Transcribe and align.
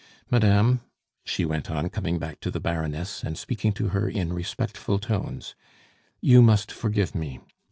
"Madame," 0.31 0.81
she 1.25 1.45
went 1.45 1.69
on, 1.69 1.87
coming 1.87 2.17
back 2.17 2.39
to 2.39 2.49
the 2.49 2.59
Baroness, 2.59 3.21
and 3.23 3.37
speaking 3.37 3.71
to 3.73 3.89
her 3.89 4.09
in 4.09 4.33
respectful 4.33 4.97
tones, 4.97 5.53
"you 6.19 6.41
must 6.41 6.71
forgive 6.71 7.13
me. 7.13 7.39